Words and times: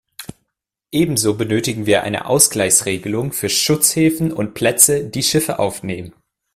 Ebenso 0.91 1.35
benötigen 1.35 1.85
wir 1.85 2.01
eine 2.01 2.25
Ausgleichsregelung 2.25 3.33
für 3.33 3.49
Schutzhäfen 3.49 4.33
und 4.33 4.57
-plätze, 4.57 5.07
die 5.07 5.21
Schiffe 5.21 5.59
aufnehmen. 5.59 6.15